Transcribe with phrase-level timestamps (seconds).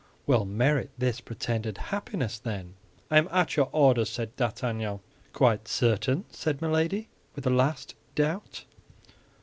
[0.25, 2.73] "Well, merit this pretended happiness, then!"
[3.11, 4.99] "I am at your orders," said D'Artagnan.
[5.31, 8.63] "Quite certain?" said Milady, with a last doubt.